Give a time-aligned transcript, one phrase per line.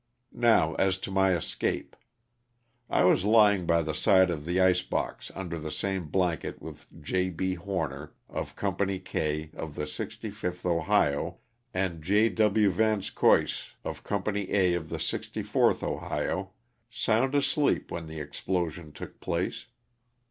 [0.33, 1.95] Now, as to my escape.
[2.89, 6.87] I was lying by the side of the ice box under the same blanket with
[7.03, 7.29] J.
[7.29, 7.53] B.
[7.53, 8.97] Horner of Oo.
[8.99, 11.37] K of the 65th Ohio,
[11.71, 12.29] and J.
[12.29, 12.71] W.
[12.71, 14.23] Vanscoyce of Co.
[14.25, 16.49] A of the 64th Ohio,
[16.89, 19.67] sound asleep when the explosion took place.